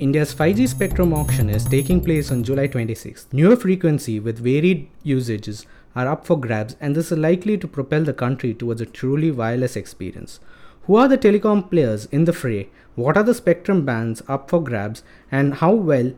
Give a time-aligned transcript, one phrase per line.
[0.00, 3.26] India's 5G spectrum auction is taking place on July 26th.
[3.34, 8.02] Newer frequency with varied usages are up for grabs, and this is likely to propel
[8.02, 10.40] the country towards a truly wireless experience.
[10.84, 12.70] Who are the telecom players in the fray?
[12.94, 15.02] What are the spectrum bands up for grabs?
[15.30, 16.14] And how well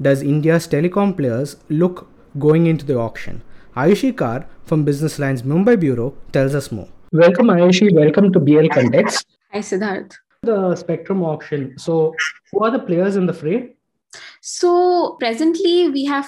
[0.00, 2.08] does India's telecom players look
[2.38, 3.42] going into the auction?
[3.76, 6.88] Ayushi Kar from Business Line's Mumbai Bureau tells us more.
[7.12, 7.92] Welcome, Ayushi.
[7.92, 9.26] Welcome to BL Context.
[9.52, 10.16] Hi, Siddharth
[10.46, 11.78] the spectrum auction.
[11.78, 12.14] So,
[12.52, 13.76] who are the players in the fray?
[14.40, 16.26] So, presently, we have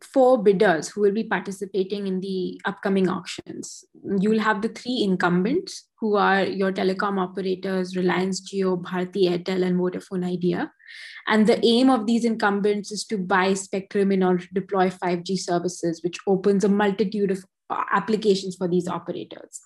[0.00, 3.84] four bidders who will be participating in the upcoming auctions.
[4.18, 9.64] You will have the three incumbents, who are your telecom operators Reliance Jio, Bharti Airtel,
[9.64, 10.72] and Vodafone Idea.
[11.26, 15.38] And the aim of these incumbents is to buy spectrum in order to deploy 5G
[15.38, 17.44] services, which opens a multitude of
[17.92, 19.60] applications for these operators.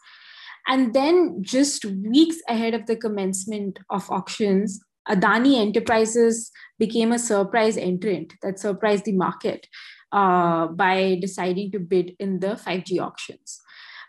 [0.69, 7.79] And then, just weeks ahead of the commencement of auctions, Adani Enterprises became a surprise
[7.79, 9.67] entrant that surprised the market
[10.13, 13.61] uh, by deciding to bid in the 5G auctions.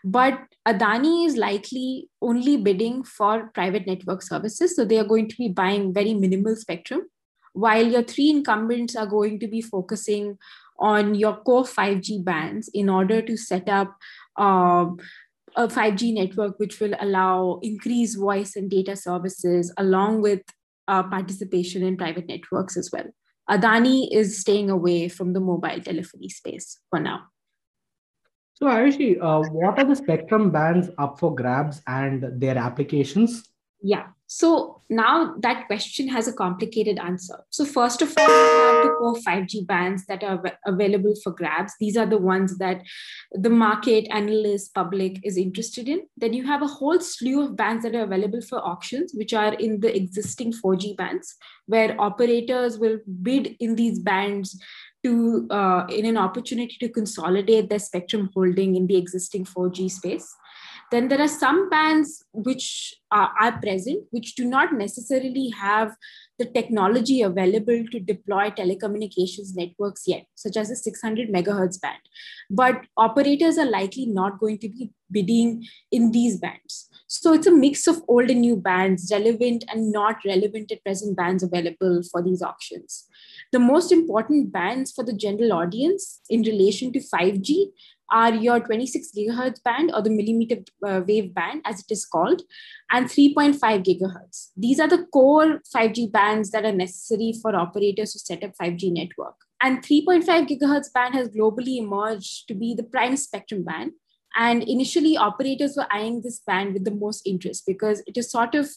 [0.04, 0.38] But
[0.68, 4.76] Adani is likely only bidding for private network services.
[4.76, 7.08] So they are going to be buying very minimal spectrum,
[7.54, 10.38] while your three incumbents are going to be focusing
[10.78, 13.96] on your core 5G bands in order to set up
[14.36, 14.86] uh,
[15.56, 20.42] a 5G network which will allow increased voice and data services along with
[20.88, 23.06] uh, participation in private networks as well.
[23.50, 27.22] Adani is staying away from the mobile telephony space for now.
[28.54, 33.48] So, Ayushi, uh, what are the spectrum bands up for grabs and their applications?
[33.82, 34.08] Yeah.
[34.26, 37.44] So now that question has a complicated answer.
[37.50, 41.74] So first of all, we have the core 5G bands that are available for grabs.
[41.78, 42.82] These are the ones that
[43.32, 46.02] the market, analysts, public is interested in.
[46.16, 49.54] Then you have a whole slew of bands that are available for auctions, which are
[49.54, 54.60] in the existing 4G bands, where operators will bid in these bands
[55.04, 60.34] to uh, in an opportunity to consolidate their spectrum holding in the existing 4G space.
[60.90, 65.94] Then there are some bands which are, are present, which do not necessarily have
[66.38, 72.00] the technology available to deploy telecommunications networks yet, such as the 600 megahertz band.
[72.50, 76.88] But operators are likely not going to be bidding in these bands.
[77.06, 81.16] So it's a mix of old and new bands, relevant and not relevant at present
[81.16, 83.08] bands available for these auctions.
[83.52, 87.66] The most important bands for the general audience in relation to 5G
[88.10, 90.56] are your 26 gigahertz band or the millimeter
[90.86, 92.42] uh, wave band, as it is called,
[92.90, 94.48] and 3.5 gigahertz.
[94.56, 98.92] These are the core 5G bands that are necessary for operators to set up 5G
[98.92, 99.36] network.
[99.62, 103.92] And 3.5 gigahertz band has globally emerged to be the prime spectrum band.
[104.36, 108.54] And initially, operators were eyeing this band with the most interest because it is sort
[108.54, 108.68] of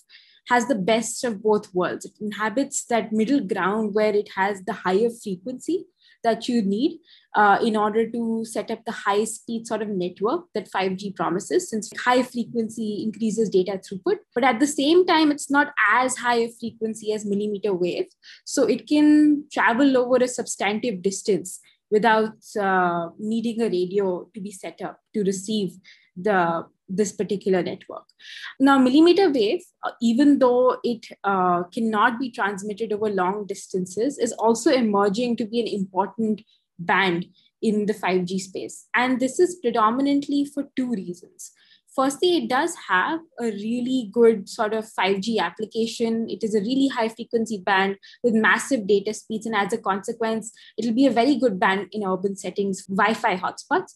[0.50, 2.06] has the best of both worlds.
[2.06, 5.86] It inhabits that middle ground where it has the higher frequency
[6.24, 7.00] that you need
[7.36, 11.70] uh, in order to set up the high speed sort of network that 5G promises,
[11.70, 14.18] since high frequency increases data throughput.
[14.34, 18.08] But at the same time, it's not as high a frequency as millimeter wave.
[18.46, 21.60] So it can travel over a substantive distance
[21.92, 25.74] without uh, needing a radio to be set up to receive
[26.16, 28.04] the this particular network.
[28.60, 29.62] Now, millimeter wave,
[30.02, 35.60] even though it uh, cannot be transmitted over long distances, is also emerging to be
[35.60, 36.42] an important
[36.80, 37.28] band
[37.62, 38.88] in the 5G space.
[38.94, 41.52] And this is predominantly for two reasons.
[41.96, 46.28] Firstly, it does have a really good sort of 5G application.
[46.28, 49.46] It is a really high frequency band with massive data speeds.
[49.46, 53.38] And as a consequence, it'll be a very good band in urban settings, Wi Fi
[53.38, 53.94] hotspots,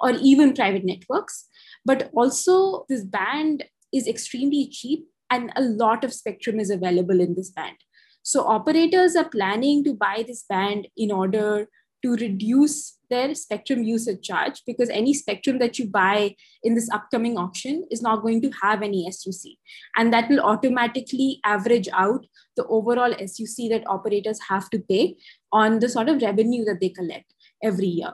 [0.00, 1.46] or even private networks.
[1.84, 7.34] But also, this band is extremely cheap and a lot of spectrum is available in
[7.34, 7.76] this band.
[8.22, 11.68] So, operators are planning to buy this band in order
[12.02, 17.36] to reduce their spectrum usage charge because any spectrum that you buy in this upcoming
[17.38, 19.52] auction is not going to have any SUC.
[19.96, 22.26] And that will automatically average out
[22.56, 25.16] the overall SUC that operators have to pay
[25.52, 28.12] on the sort of revenue that they collect every year.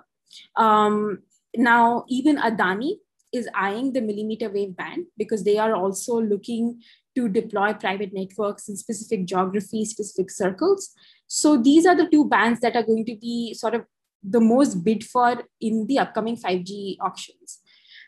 [0.56, 1.22] Um,
[1.56, 2.96] now, even Adani
[3.32, 6.80] is eyeing the millimeter wave band because they are also looking
[7.16, 10.90] to deploy private networks in specific geographies, specific circles.
[11.26, 13.84] So these are the two bands that are going to be sort of
[14.22, 17.60] the most bid for in the upcoming 5G auctions.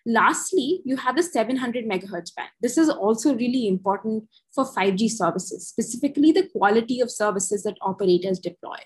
[0.09, 2.51] Lastly, you have the 700 megahertz band.
[2.61, 8.39] This is also really important for 5G services, specifically the quality of services that operators
[8.39, 8.77] deploy.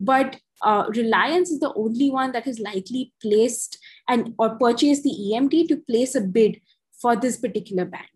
[0.00, 3.78] But uh, Reliance is the only one that has likely placed
[4.08, 6.60] and or purchased the EMD to place a bid
[7.00, 8.06] for this particular band.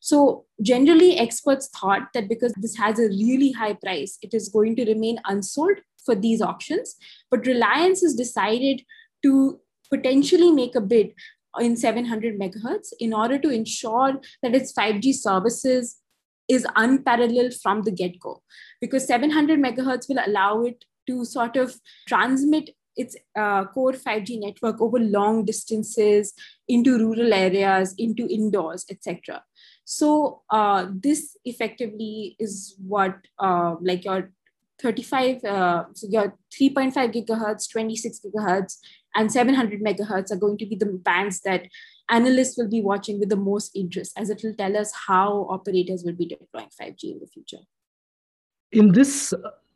[0.00, 4.76] So, generally, experts thought that because this has a really high price, it is going
[4.76, 6.96] to remain unsold for these auctions.
[7.30, 8.82] But Reliance has decided
[9.24, 9.60] to
[9.90, 11.12] potentially make a bid
[11.58, 15.96] in 700 megahertz in order to ensure that its 5G services
[16.48, 18.42] is unparalleled from the get go,
[18.80, 21.74] because 700 megahertz will allow it to sort of
[22.06, 26.32] transmit its uh, core 5G network over long distances
[26.66, 29.42] into rural areas, into indoors, etc.
[29.84, 34.32] So uh, this effectively is what uh, like your
[34.80, 38.78] 35, uh, so your 3.5 gigahertz, 26 gigahertz,
[39.14, 41.66] and 700 megahertz are going to be the bands that
[42.10, 46.02] analysts will be watching with the most interest, as it will tell us how operators
[46.04, 47.64] will be deploying 5G in the future.
[48.72, 49.32] In this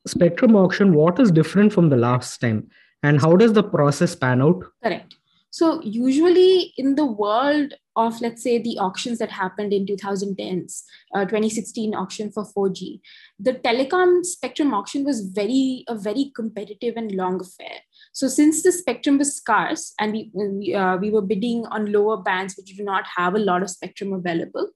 [0.06, 2.68] spectrum auction, what is different from the last time?
[3.02, 4.62] And how does the process pan out?
[4.82, 5.16] Correct.
[5.52, 11.24] So, usually in the world of, let's say, the auctions that happened in 2010s, uh,
[11.24, 13.00] 2016 auction for 4G,
[13.40, 17.78] the telecom spectrum auction was very, a very competitive and long affair.
[18.12, 22.16] So, since the spectrum was scarce and we, we, uh, we were bidding on lower
[22.16, 24.70] bands which do not have a lot of spectrum available,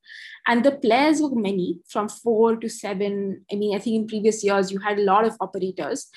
[0.48, 3.44] and the players were many from four to seven.
[3.50, 6.08] I mean, I think in previous years you had a lot of operators.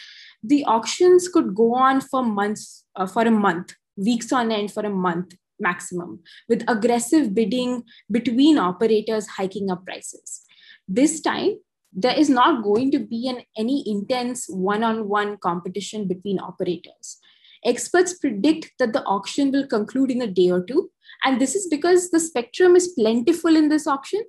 [0.41, 4.83] The auctions could go on for months, uh, for a month weeks on end for
[4.85, 10.43] a month maximum, with aggressive bidding between operators hiking up prices.
[10.87, 11.57] This time,
[11.91, 17.17] there is not going to be an any intense one-on-one competition between operators.
[17.65, 20.91] Experts predict that the auction will conclude in a day or two,
[21.25, 24.21] and this is because the spectrum is plentiful in this auction,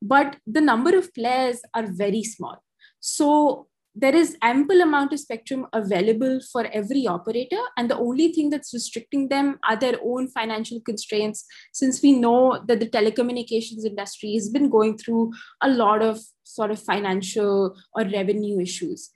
[0.00, 2.62] but the number of players are very small.
[3.00, 8.48] So there is ample amount of spectrum available for every operator and the only thing
[8.48, 14.34] that's restricting them are their own financial constraints since we know that the telecommunications industry
[14.34, 19.10] has been going through a lot of sort of financial or revenue issues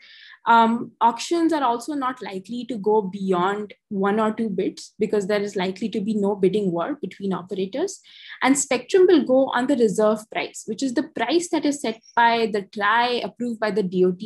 [0.47, 5.41] um, auctions are also not likely to go beyond one or two bids because there
[5.41, 8.01] is likely to be no bidding war between operators.
[8.43, 12.01] And spectrum will go on the reserve price, which is the price that is set
[12.15, 14.23] by the TRAI, approved by the DOT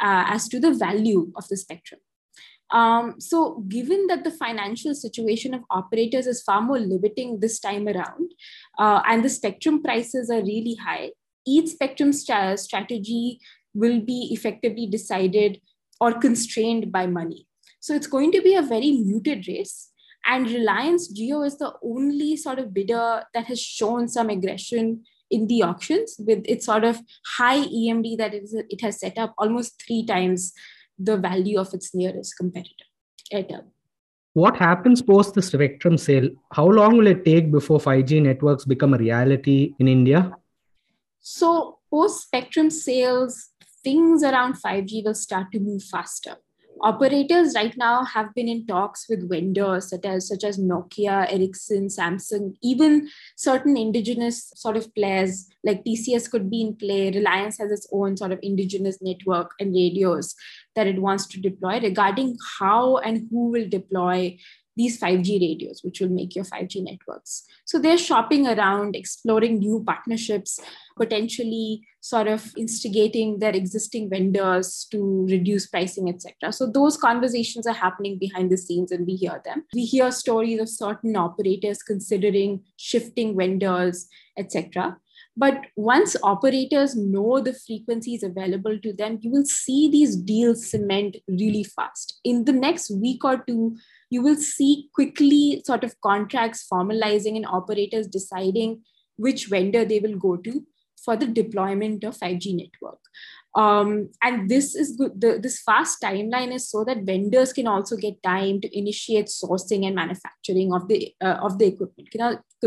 [0.00, 2.00] uh, as to the value of the spectrum.
[2.70, 7.86] Um, so, given that the financial situation of operators is far more limiting this time
[7.86, 8.32] around,
[8.78, 11.10] uh, and the spectrum prices are really high,
[11.46, 13.40] each spectrum strategy
[13.74, 15.60] will be effectively decided
[16.00, 17.46] or constrained by money.
[17.80, 19.90] So, it's going to be a very muted race.
[20.26, 25.02] And Reliance Jio is the only sort of bidder that has shown some aggression
[25.32, 27.00] in the auctions with its sort of
[27.38, 30.52] high EMD that it has set up almost three times
[30.98, 32.84] the value of its nearest competitor,
[33.32, 33.64] Airtel.
[34.34, 36.28] What happens post the spectrum sale?
[36.52, 40.32] How long will it take before 5G networks become a reality in India?
[41.20, 43.50] So, post spectrum sales,
[43.84, 46.36] things around 5G will start to move faster
[46.82, 51.86] operators right now have been in talks with vendors such as such as Nokia, Ericsson,
[51.88, 57.10] Samsung, even certain indigenous sort of players like TCS could be in play.
[57.10, 60.34] Reliance has its own sort of indigenous network and radios
[60.74, 64.36] that it wants to deploy regarding how and who will deploy
[64.76, 67.44] these 5G radios, which will make your 5G networks.
[67.64, 70.58] So they're shopping around, exploring new partnerships,
[70.96, 76.52] potentially sort of instigating their existing vendors to reduce pricing, etc.
[76.52, 79.64] So those conversations are happening behind the scenes and we hear them.
[79.74, 84.96] We hear stories of certain operators considering shifting vendors, etc.
[85.36, 91.16] But once operators know the frequencies available to them, you will see these deals cement
[91.26, 92.20] really fast.
[92.22, 93.76] In the next week or two,
[94.10, 98.82] you will see quickly sort of contracts formalizing and operators deciding
[99.16, 100.66] which vendor they will go to
[101.02, 102.98] for the deployment of 5G network.
[103.54, 105.20] Um, and this is good.
[105.20, 109.86] The, this fast timeline is so that vendors can also get time to initiate sourcing
[109.86, 112.08] and manufacturing of the uh, of the equipment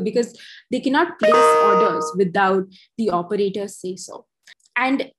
[0.03, 0.37] because
[0.69, 2.65] they cannot place orders without
[2.97, 4.25] the operators say so.
[4.75, 5.11] And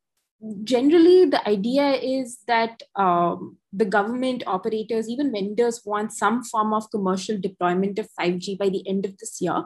[0.64, 6.90] generally the idea is that um, the government operators even vendors want some form of
[6.90, 9.64] commercial deployment of 5g by the end of this year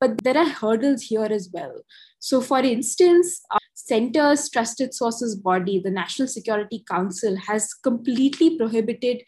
[0.00, 1.74] but there are hurdles here as well
[2.18, 3.42] so for instance
[3.74, 9.22] center's trusted sources body the national security council has completely prohibited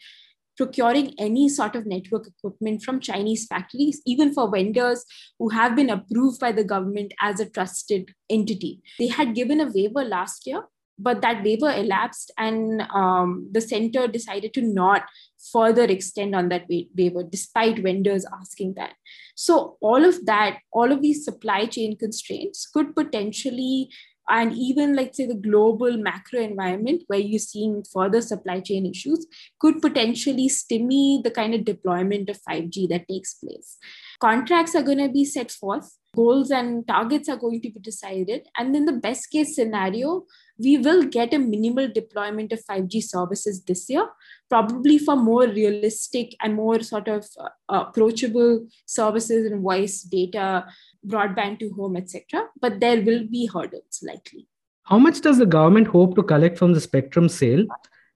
[0.57, 5.03] procuring any sort of network equipment from Chinese factories, even for vendors
[5.39, 8.79] who have been approved by the government as a trusted entity.
[8.99, 10.63] They had given a waiver last year
[10.97, 15.03] but that waiver elapsed and um, the center decided to not
[15.51, 18.93] further extend on that waiver despite vendors asking that.
[19.35, 23.89] So, all of that, all of these supply chain constraints could potentially
[24.29, 29.25] and even like say the global macro environment where you're seeing further supply chain issues
[29.59, 33.77] could potentially stimulate the kind of deployment of 5g that takes place
[34.25, 38.47] contracts are going to be set forth goals and targets are going to be decided
[38.57, 40.23] and in the best case scenario
[40.57, 44.07] we will get a minimal deployment of 5G services this year,
[44.49, 50.65] probably for more realistic and more sort of uh, approachable services and voice data,
[51.05, 52.45] broadband to home, etc.
[52.61, 54.47] But there will be hurdles likely.
[54.83, 57.65] How much does the government hope to collect from the spectrum sale?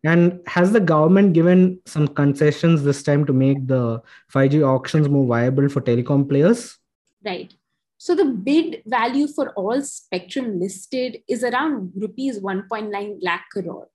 [0.08, 4.02] And has the government given some concessions this time to make the
[4.34, 6.78] 5G auctions more viable for telecom players?
[7.26, 7.54] Right.
[7.98, 13.90] So the bid value for all spectrum listed is around rupees 1.9 lakh crore.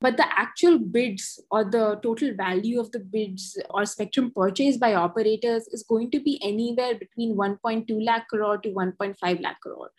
[0.00, 4.94] But the actual bids or the total value of the bids or spectrum purchased by
[4.94, 9.90] operators is going to be anywhere between 1.2 lakh crore to 1.5 lakh crore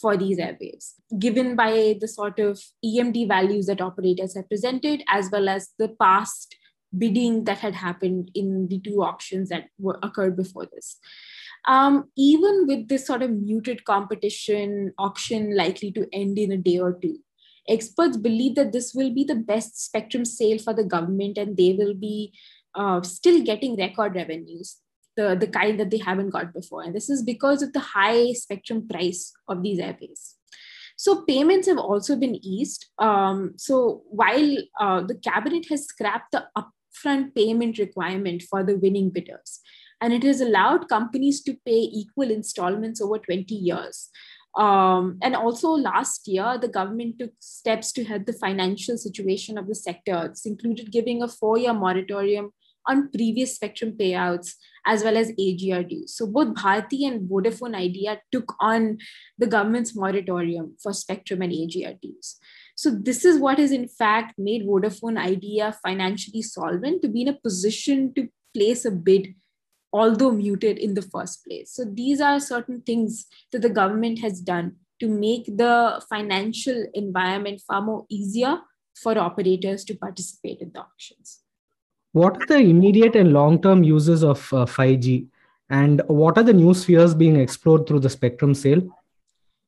[0.00, 5.28] for these airwaves, given by the sort of EMD values that operators have presented, as
[5.30, 6.54] well as the past
[6.96, 10.98] bidding that had happened in the two auctions that were, occurred before this.
[11.66, 16.78] Um, even with this sort of muted competition auction likely to end in a day
[16.78, 17.18] or two,
[17.68, 21.74] experts believe that this will be the best spectrum sale for the government and they
[21.74, 22.32] will be
[22.74, 24.78] uh, still getting record revenues,
[25.18, 26.82] the, the kind that they haven't got before.
[26.82, 30.36] And this is because of the high spectrum price of these airways.
[30.96, 32.86] So payments have also been eased.
[32.98, 39.10] Um, so while uh, the cabinet has scrapped the upfront payment requirement for the winning
[39.10, 39.60] bidders,
[40.00, 44.10] and it has allowed companies to pay equal installments over 20 years.
[44.56, 49.66] Um, and also last year, the government took steps to help the financial situation of
[49.66, 50.26] the sector.
[50.26, 52.52] It's included giving a four-year moratorium
[52.88, 54.54] on previous spectrum payouts
[54.86, 56.16] as well as AGR dues.
[56.16, 58.98] So both Bharti and Vodafone Idea took on
[59.36, 62.36] the government's moratorium for spectrum and AGR dues.
[62.74, 67.28] So this is what has in fact made Vodafone Idea financially solvent to be in
[67.28, 69.34] a position to place a bid
[69.92, 71.72] although muted in the first place.
[71.72, 77.62] So these are certain things that the government has done to make the financial environment
[77.66, 78.58] far more easier
[78.94, 81.40] for operators to participate in the auctions.
[82.12, 85.26] What are the immediate and long term uses of uh, 5G?
[85.70, 88.82] And what are the new spheres being explored through the spectrum sale?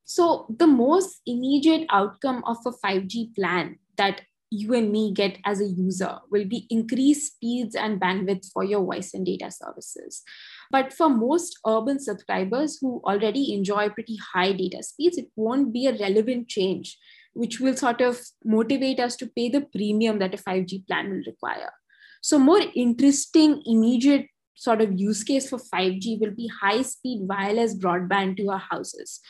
[0.04, 5.60] So, the most immediate outcome of a 5G plan that you and me get as
[5.60, 10.22] a user will be increased speeds and bandwidth for your voice and data services.
[10.70, 15.86] But for most urban subscribers who already enjoy pretty high data speeds, it won't be
[15.86, 16.98] a relevant change,
[17.34, 21.22] which will sort of motivate us to pay the premium that a 5G plan will
[21.26, 21.70] require.
[22.20, 27.74] So, more interesting, immediate sort of use case for 5G will be high speed wireless
[27.74, 29.20] broadband to our houses,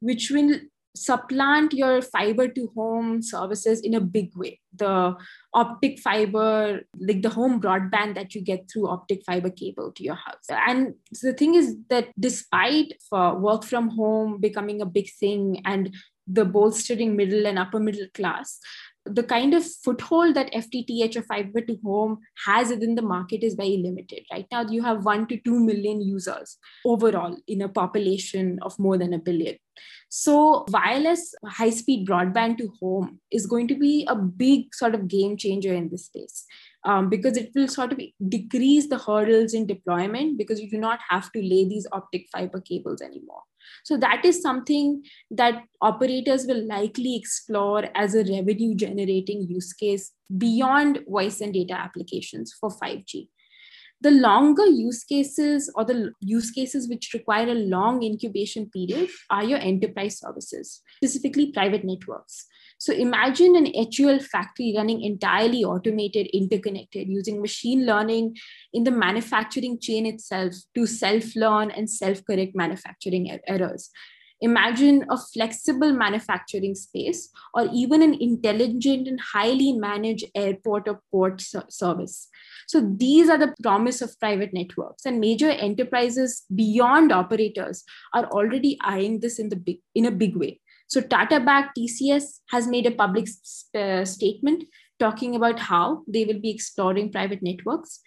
[0.00, 0.58] which will
[0.96, 4.58] supplant your fiber to home services in a big way.
[4.74, 5.14] The
[5.54, 10.16] optic fiber like the home broadband that you get through optic fiber cable to your
[10.16, 10.46] house.
[10.50, 15.94] And the thing is that despite work from home becoming a big thing and
[16.26, 18.58] the bolstering middle and upper middle class
[19.14, 23.54] the kind of foothold that FTTH or fiber to home has within the market is
[23.54, 24.24] very limited.
[24.32, 28.98] Right now, you have one to two million users overall in a population of more
[28.98, 29.56] than a billion.
[30.08, 35.08] So, wireless high speed broadband to home is going to be a big sort of
[35.08, 36.46] game changer in this space
[36.84, 40.98] um, because it will sort of decrease the hurdles in deployment because you do not
[41.08, 43.42] have to lay these optic fiber cables anymore.
[43.84, 50.12] So that is something that operators will likely explore as a revenue generating use case
[50.36, 53.28] beyond voice and data applications for 5G.
[54.02, 59.44] The longer use cases or the use cases which require a long incubation period are
[59.44, 62.46] your enterprise services, specifically private networks.
[62.80, 68.38] So imagine an HUL factory running entirely automated, interconnected, using machine learning
[68.72, 73.90] in the manufacturing chain itself to self learn and self correct manufacturing er- errors.
[74.40, 81.42] Imagine a flexible manufacturing space or even an intelligent and highly managed airport or port
[81.68, 82.28] service.
[82.66, 87.84] So these are the promise of private networks and major enterprises beyond operators
[88.14, 90.60] are already eyeing this in the big in a big way.
[90.90, 93.28] So Tata backed TCS has made a public
[93.76, 94.64] uh, statement
[94.98, 98.00] talking about how they will be exploring private networks.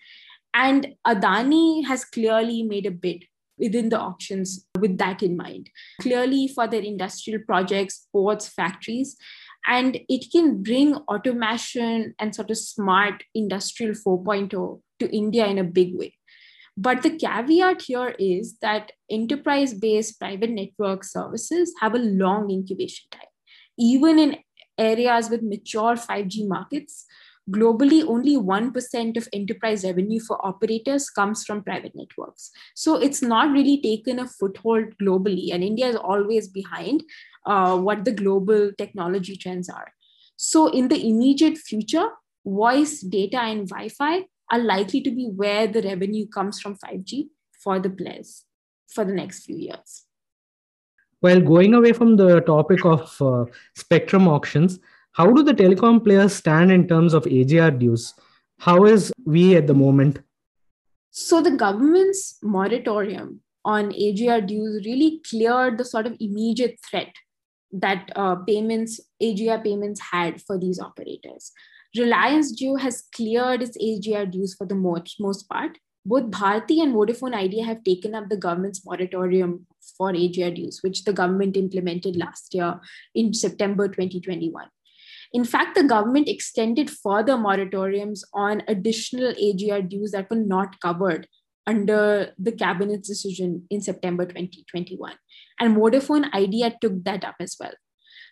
[0.53, 3.23] And Adani has clearly made a bid
[3.57, 5.69] within the auctions with that in mind.
[6.01, 9.15] Clearly, for their industrial projects, ports, factories,
[9.65, 15.63] and it can bring automation and sort of smart industrial 4.0 to India in a
[15.63, 16.15] big way.
[16.75, 23.09] But the caveat here is that enterprise based private network services have a long incubation
[23.11, 23.21] time.
[23.77, 24.37] Even in
[24.77, 27.05] areas with mature 5G markets,
[27.51, 33.51] globally only 1% of enterprise revenue for operators comes from private networks so it's not
[33.51, 37.03] really taken a foothold globally and india is always behind
[37.45, 39.91] uh, what the global technology trends are
[40.37, 42.07] so in the immediate future
[42.45, 47.27] voice data and wi-fi are likely to be where the revenue comes from 5g
[47.63, 48.45] for the players
[48.93, 50.03] for the next few years
[51.21, 53.45] well going away from the topic of uh,
[53.75, 54.79] spectrum auctions
[55.13, 58.15] how do the telecom players stand in terms of AGR dues?
[58.57, 60.19] How is we at the moment?
[61.12, 67.13] So the government's moratorium on AGR dues really cleared the sort of immediate threat
[67.73, 71.51] that uh, payments, AGR payments had for these operators.
[71.97, 75.77] Reliance Jio has cleared its AGR dues for the most, most part.
[76.05, 81.03] Both Bharti and Vodafone Idea have taken up the government's moratorium for AGR dues, which
[81.03, 82.79] the government implemented last year
[83.13, 84.65] in September 2021.
[85.33, 91.27] In fact, the government extended further moratoriums on additional AGR dues that were not covered
[91.65, 95.13] under the cabinet's decision in September 2021.
[95.59, 97.73] And Vodafone Idea took that up as well.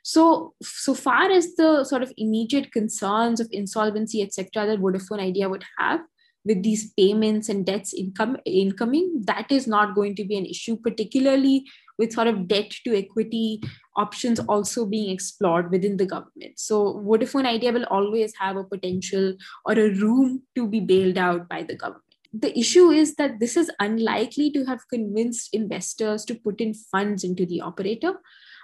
[0.03, 5.50] So, so far as the sort of immediate concerns of insolvency, etc., that Vodafone Idea
[5.50, 6.01] would have
[6.43, 10.75] with these payments and debts income incoming, that is not going to be an issue,
[10.75, 11.65] particularly
[12.00, 13.62] with sort of debt to equity
[13.96, 16.58] options also being explored within the government.
[16.58, 21.48] So Vodafone Idea will always have a potential or a room to be bailed out
[21.48, 22.05] by the government.
[22.34, 27.24] The issue is that this is unlikely to have convinced investors to put in funds
[27.24, 28.13] into the operator,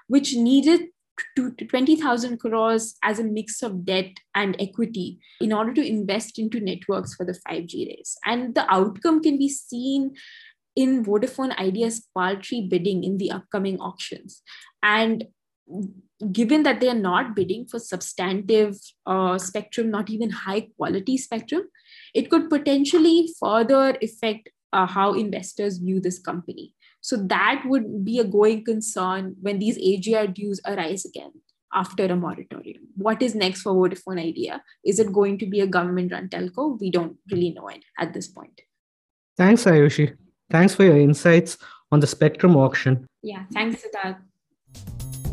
[0.07, 0.87] which needed
[1.35, 6.59] to 20,000 crores as a mix of debt and equity in order to invest into
[6.59, 8.17] networks for the 5G race.
[8.25, 10.15] And the outcome can be seen
[10.75, 14.41] in Vodafone Idea's paltry bidding in the upcoming auctions.
[14.83, 15.25] And
[16.31, 21.63] given that they are not bidding for substantive uh, spectrum, not even high quality spectrum,
[22.13, 26.73] it could potentially further affect uh, how investors view this company.
[27.01, 31.31] So that would be a going concern when these AGR dues arise again
[31.73, 32.87] after a moratorium.
[32.95, 34.63] What is next for Vodafone Idea?
[34.85, 36.79] Is it going to be a government run telco?
[36.79, 38.61] We don't really know it at this point.
[39.37, 40.15] Thanks, Ayushi.
[40.49, 41.57] Thanks for your insights
[41.91, 43.05] on the spectrum auction.
[43.21, 45.25] Yeah, thanks, Siddharth.